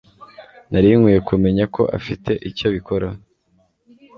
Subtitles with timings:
[0.71, 3.17] Nari nkwiye kumenya ko afite icyo abikoraho.